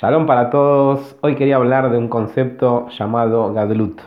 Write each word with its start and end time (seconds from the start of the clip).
Shalom 0.00 0.24
para 0.24 0.48
todos. 0.48 1.14
Hoy 1.20 1.34
quería 1.34 1.56
hablar 1.56 1.90
de 1.90 1.98
un 1.98 2.08
concepto 2.08 2.88
llamado 2.88 3.52
Gadlut, 3.52 4.00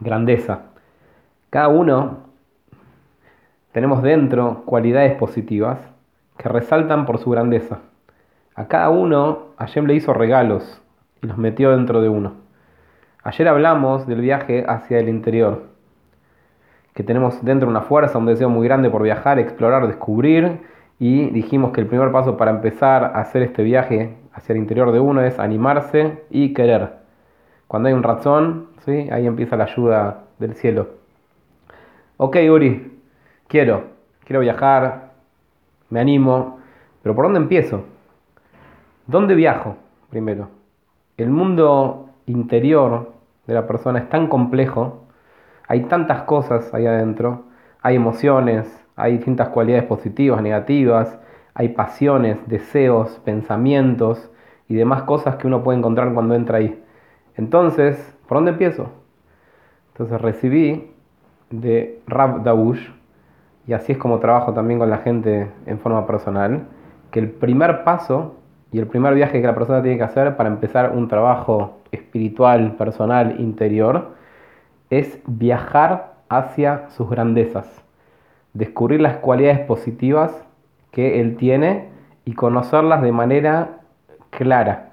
grandeza. 0.00 0.62
Cada 1.50 1.68
uno 1.68 2.24
tenemos 3.70 4.02
dentro 4.02 4.62
cualidades 4.64 5.14
positivas 5.14 5.78
que 6.36 6.48
resaltan 6.48 7.06
por 7.06 7.18
su 7.18 7.30
grandeza. 7.30 7.78
A 8.56 8.66
cada 8.66 8.88
uno 8.88 9.52
Hashem 9.58 9.86
le 9.86 9.94
hizo 9.94 10.14
regalos 10.14 10.82
y 11.22 11.28
los 11.28 11.38
metió 11.38 11.70
dentro 11.70 12.00
de 12.00 12.08
uno. 12.08 12.32
Ayer 13.22 13.46
hablamos 13.46 14.04
del 14.08 14.20
viaje 14.20 14.64
hacia 14.66 14.98
el 14.98 15.08
interior, 15.08 15.62
que 16.94 17.04
tenemos 17.04 17.44
dentro 17.44 17.68
una 17.68 17.82
fuerza, 17.82 18.18
un 18.18 18.26
deseo 18.26 18.48
muy 18.50 18.66
grande 18.66 18.90
por 18.90 19.04
viajar, 19.04 19.38
explorar, 19.38 19.86
descubrir, 19.86 20.58
y 20.98 21.26
dijimos 21.30 21.70
que 21.70 21.80
el 21.80 21.86
primer 21.86 22.10
paso 22.10 22.36
para 22.36 22.50
empezar 22.50 23.04
a 23.04 23.20
hacer 23.20 23.42
este 23.42 23.62
viaje 23.62 24.16
hacia 24.38 24.52
el 24.52 24.58
interior 24.60 24.92
de 24.92 25.00
uno 25.00 25.20
es 25.22 25.38
animarse 25.38 26.22
y 26.30 26.54
querer. 26.54 26.92
Cuando 27.66 27.88
hay 27.88 27.94
un 27.94 28.02
razón, 28.02 28.68
¿sí? 28.84 29.08
ahí 29.10 29.26
empieza 29.26 29.56
la 29.56 29.64
ayuda 29.64 30.24
del 30.38 30.54
cielo. 30.54 30.88
Ok, 32.16 32.36
Uri, 32.50 33.00
quiero, 33.48 33.84
quiero 34.24 34.40
viajar, 34.40 35.10
me 35.90 36.00
animo, 36.00 36.60
pero 37.02 37.14
¿por 37.14 37.24
dónde 37.24 37.40
empiezo? 37.40 37.84
¿Dónde 39.06 39.34
viajo 39.34 39.76
primero? 40.10 40.48
El 41.16 41.30
mundo 41.30 42.10
interior 42.26 43.12
de 43.46 43.54
la 43.54 43.66
persona 43.66 43.98
es 43.98 44.08
tan 44.08 44.28
complejo, 44.28 45.04
hay 45.66 45.82
tantas 45.84 46.22
cosas 46.22 46.72
ahí 46.72 46.86
adentro, 46.86 47.44
hay 47.82 47.96
emociones, 47.96 48.66
hay 48.94 49.16
distintas 49.16 49.48
cualidades 49.48 49.84
positivas, 49.84 50.40
negativas, 50.42 51.18
hay 51.58 51.70
pasiones, 51.70 52.38
deseos, 52.46 53.20
pensamientos 53.24 54.30
y 54.68 54.76
demás 54.76 55.02
cosas 55.02 55.36
que 55.36 55.48
uno 55.48 55.64
puede 55.64 55.76
encontrar 55.78 56.14
cuando 56.14 56.36
entra 56.36 56.58
ahí. 56.58 56.80
Entonces, 57.36 58.16
¿por 58.28 58.38
dónde 58.38 58.52
empiezo? 58.52 58.90
Entonces 59.88 60.20
recibí 60.20 60.92
de 61.50 62.00
Rab 62.06 62.44
Daush, 62.44 62.90
y 63.66 63.72
así 63.72 63.90
es 63.90 63.98
como 63.98 64.20
trabajo 64.20 64.54
también 64.54 64.78
con 64.78 64.88
la 64.88 64.98
gente 64.98 65.50
en 65.66 65.80
forma 65.80 66.06
personal, 66.06 66.68
que 67.10 67.18
el 67.18 67.28
primer 67.28 67.82
paso 67.82 68.36
y 68.70 68.78
el 68.78 68.86
primer 68.86 69.14
viaje 69.14 69.40
que 69.40 69.46
la 69.46 69.56
persona 69.56 69.82
tiene 69.82 69.98
que 69.98 70.04
hacer 70.04 70.36
para 70.36 70.48
empezar 70.48 70.92
un 70.94 71.08
trabajo 71.08 71.78
espiritual, 71.90 72.76
personal, 72.76 73.40
interior, 73.40 74.12
es 74.90 75.18
viajar 75.26 76.14
hacia 76.28 76.88
sus 76.90 77.10
grandezas, 77.10 77.82
descubrir 78.52 79.00
las 79.00 79.16
cualidades 79.16 79.58
positivas 79.60 80.44
que 80.90 81.20
él 81.20 81.36
tiene 81.36 81.88
y 82.24 82.34
conocerlas 82.34 83.02
de 83.02 83.12
manera 83.12 83.80
clara. 84.30 84.90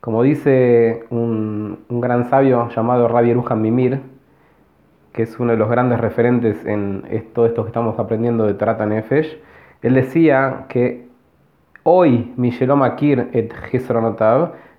Como 0.00 0.22
dice 0.22 1.04
un, 1.10 1.78
gran 1.88 2.30
sabio 2.30 2.68
llamado 2.68 3.08
Rabbi 3.08 3.30
Erujan 3.30 3.60
Mimir, 3.60 4.00
que 5.12 5.22
es 5.22 5.38
uno 5.40 5.52
de 5.52 5.58
los 5.58 5.68
grandes 5.68 6.00
referentes 6.00 6.64
en 6.64 7.02
todo 7.34 7.46
esto 7.46 7.64
que 7.64 7.68
estamos 7.68 7.98
aprendiendo 7.98 8.46
de 8.46 8.54
Trata 8.54 8.86
Nefesh, 8.86 9.38
él 9.82 9.94
decía 9.94 10.66
que 10.68 11.06
hoy 11.84 12.32
Mishelom 12.36 12.82
Akir 12.82 13.28
et 13.32 13.52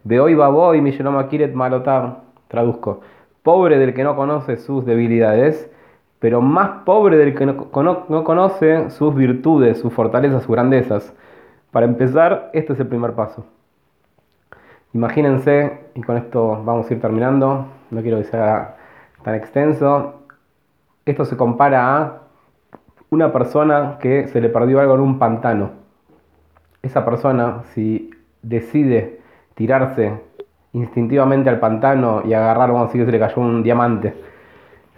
de 0.03 0.19
hoy 0.19 0.35
Baboy 0.35 0.81
Mishelom 0.81 1.17
Akir 1.17 1.41
et 1.41 1.53
Malotav, 1.53 2.17
traduzco, 2.49 3.01
pobre 3.43 3.77
del 3.77 3.93
que 3.93 4.03
no 4.03 4.15
conoce 4.15 4.57
sus 4.57 4.85
debilidades, 4.85 5.71
pero 6.19 6.41
más 6.41 6.83
pobre 6.83 7.17
del 7.17 7.35
que 7.35 7.45
no, 7.45 7.69
conoce 7.69 8.89
sus 8.91 9.15
virtudes, 9.15 9.79
sus 9.79 9.93
fortalezas, 9.93 10.43
sus 10.43 10.53
grandezas. 10.53 11.13
Para 11.71 11.85
empezar, 11.85 12.49
este 12.53 12.73
es 12.73 12.79
el 12.79 12.87
primer 12.87 13.13
paso. 13.13 13.45
Imagínense, 14.93 15.79
y 15.95 16.01
con 16.01 16.17
esto 16.17 16.61
vamos 16.63 16.89
a 16.89 16.93
ir 16.93 16.99
terminando, 16.99 17.67
no 17.91 18.01
quiero 18.01 18.17
que 18.17 18.25
sea 18.25 18.75
tan 19.23 19.35
extenso, 19.35 20.23
esto 21.05 21.25
se 21.25 21.37
compara 21.37 21.95
a 21.95 22.21
una 23.09 23.31
persona 23.31 23.97
que 23.99 24.27
se 24.27 24.41
le 24.41 24.49
perdió 24.49 24.79
algo 24.79 24.95
en 24.95 25.01
un 25.01 25.19
pantano. 25.19 25.71
Esa 26.81 27.05
persona, 27.05 27.63
si 27.73 28.11
decide 28.41 29.19
tirarse 29.55 30.13
instintivamente 30.73 31.49
al 31.49 31.59
pantano 31.59 32.23
y 32.25 32.33
agarrar, 32.33 32.71
vamos 32.71 32.89
a 32.89 32.93
que 32.93 33.05
se 33.05 33.11
le 33.11 33.19
cayó 33.19 33.41
un 33.41 33.63
diamante, 33.63 34.15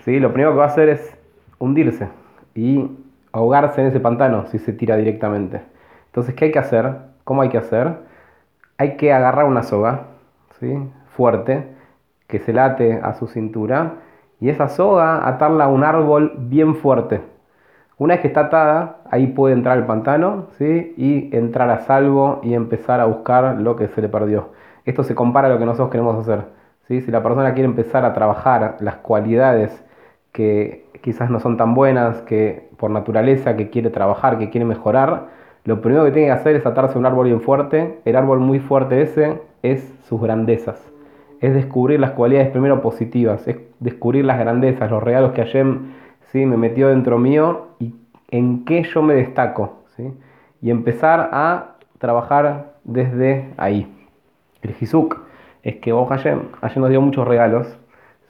¿sí? 0.06 0.19
lo 0.19 0.34
primero 0.34 0.51
que 0.51 0.57
va 0.57 0.66
a 0.66 0.67
hacer 0.67 0.89
es 0.89 1.17
hundirse 1.59 2.09
y 2.56 2.89
ahogarse 3.31 3.81
en 3.81 3.88
ese 3.88 4.00
pantano 4.00 4.45
si 4.47 4.59
se 4.59 4.73
tira 4.73 4.95
directamente. 4.97 5.62
Entonces, 6.07 6.35
¿qué 6.35 6.45
hay 6.45 6.51
que 6.51 6.59
hacer? 6.59 6.94
¿Cómo 7.23 7.41
hay 7.41 7.50
que 7.50 7.57
hacer? 7.57 8.00
Hay 8.78 8.97
que 8.97 9.13
agarrar 9.13 9.45
una 9.45 9.63
soga 9.63 10.07
¿sí? 10.59 10.78
fuerte 11.16 11.67
que 12.28 12.39
se 12.39 12.53
late 12.53 13.00
a 13.01 13.13
su 13.13 13.28
cintura 13.28 13.94
y 14.39 14.50
esa 14.50 14.67
soga 14.69 15.28
atarla 15.28 15.66
a 15.66 15.67
un 15.67 15.84
árbol 15.84 16.33
bien 16.38 16.75
fuerte. 16.75 17.22
Una 17.97 18.16
vez 18.16 18.22
que 18.22 18.28
está 18.28 18.41
atada, 18.41 18.97
ahí 19.12 19.28
puede 19.28 19.53
entrar 19.53 19.78
al 19.78 19.85
pantano 19.85 20.47
¿sí? 20.57 20.94
y 20.97 21.35
entrar 21.35 21.69
a 21.69 21.81
salvo 21.81 22.39
y 22.41 22.56
empezar 22.56 23.00
a 23.00 23.06
buscar 23.06 23.57
lo 23.62 23.75
que 23.75 23.88
se 23.89 24.01
le 24.01 24.09
perdió. 24.09 24.50
Esto 24.85 25.03
se 25.03 25.13
compara 25.13 25.47
a 25.47 25.51
lo 25.51 25.59
que 25.59 25.66
nosotros 25.66 25.91
queremos 25.91 26.18
hacer. 26.18 26.45
¿sí? 26.88 27.01
Si 27.01 27.12
la 27.12 27.22
persona 27.22 27.53
quiere 27.53 27.68
empezar 27.68 28.03
a 28.03 28.13
trabajar 28.13 28.78
las 28.79 28.95
cualidades 28.95 29.85
que 30.31 30.86
quizás 31.02 31.30
no 31.30 31.40
son 31.40 31.58
tan 31.58 31.74
buenas, 31.74 32.22
que 32.22 32.69
por 32.78 32.92
naturaleza, 32.92 33.56
que 33.58 33.69
quiere 33.69 33.90
trabajar, 33.90 34.38
que 34.38 34.50
quiere 34.50 34.66
mejorar, 34.66 35.28
lo 35.64 35.81
primero 35.81 36.03
que 36.06 36.12
tiene 36.12 36.28
que 36.30 36.34
hacer 36.34 36.56
es 36.56 36.66
atarse 36.66 36.96
a 36.96 37.00
un 37.00 37.06
árbol 37.06 37.28
bien 37.28 37.42
fuerte. 37.42 38.00
El 38.06 38.16
árbol 38.16 38.40
muy 38.40 38.59
fuerte 38.59 39.02
ese 39.02 39.42
es 39.62 39.94
sus 40.03 40.19
grandezas. 40.19 40.92
Es 41.40 41.53
descubrir 41.53 42.00
las 42.00 42.12
cualidades 42.12 42.50
primero 42.50 42.81
positivas, 42.81 43.47
es 43.47 43.58
descubrir 43.80 44.25
las 44.25 44.40
grandezas, 44.40 44.90
los 44.90 45.03
regalos 45.03 45.34
que 45.34 45.44
Hashem 45.44 45.92
¿sí? 46.31 46.46
me 46.46 46.58
metió 46.58 46.88
dentro 46.88 47.18
mío 47.19 47.68
y 47.80 47.94
en 48.30 48.66
qué 48.66 48.84
yo 48.84 49.03
me 49.03 49.13
destaco. 49.13 49.84
¿sí? 49.96 50.12
Y 50.62 50.72
empezar 50.72 51.30
a 51.31 51.75
trabajar 52.00 52.74
desde 52.84 53.53
ahí. 53.58 53.88
El 54.63 54.74
Hizuk 54.80 55.19
es 55.62 55.75
que 55.75 55.92
vos 55.92 56.09
Hashem, 56.09 56.40
Hashem 56.62 56.81
nos 56.81 56.90
dio 56.90 57.02
muchos 57.02 57.28
regalos 57.28 57.68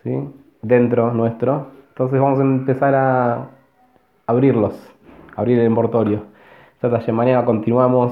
¿sí? 0.04 0.18
dentro 0.62 1.14
nuestro 1.14 1.68
entonces 2.02 2.20
vamos 2.20 2.40
a 2.40 2.42
empezar 2.42 2.96
a 2.96 3.50
abrirlos, 4.26 4.74
abrir 5.36 5.60
el 5.60 5.68
envoltorio. 5.68 6.24
Esta 6.82 7.14
mañana 7.14 7.46
continuamos, 7.46 8.12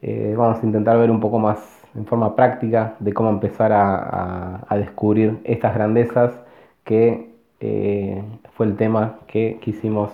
eh, 0.00 0.34
vamos 0.34 0.62
a 0.62 0.66
intentar 0.66 0.96
ver 0.96 1.10
un 1.10 1.20
poco 1.20 1.38
más 1.38 1.58
en 1.94 2.06
forma 2.06 2.34
práctica 2.34 2.94
de 2.98 3.12
cómo 3.12 3.28
empezar 3.28 3.70
a, 3.70 4.64
descubrir 4.76 5.38
estas 5.44 5.74
grandezas 5.74 6.42
que 6.84 7.34
eh, 7.60 8.24
fue 8.54 8.64
el 8.64 8.76
tema 8.76 9.16
que 9.26 9.58
quisimos 9.60 10.10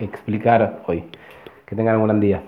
explicar 0.00 0.82
hoy. 0.88 1.04
Que 1.64 1.76
tengan 1.76 1.96
un 1.98 2.06
gran 2.06 2.18
día. 2.18 2.42